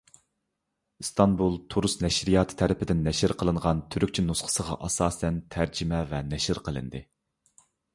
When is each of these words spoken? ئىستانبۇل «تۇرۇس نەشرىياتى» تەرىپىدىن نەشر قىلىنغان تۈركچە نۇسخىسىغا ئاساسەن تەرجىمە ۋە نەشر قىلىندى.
ئىستانبۇل 1.03 1.59
«تۇرۇس 1.73 1.95
نەشرىياتى» 2.07 2.57
تەرىپىدىن 2.63 3.05
نەشر 3.11 3.37
قىلىنغان 3.43 3.85
تۈركچە 3.97 4.27
نۇسخىسىغا 4.33 4.83
ئاساسەن 4.85 5.43
تەرجىمە 5.57 6.05
ۋە 6.13 6.27
نەشر 6.35 6.67
قىلىندى. 6.69 7.09